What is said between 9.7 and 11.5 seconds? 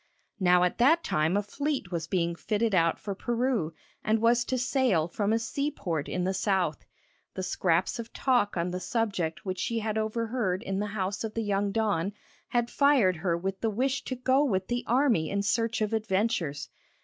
had overheard in the house of the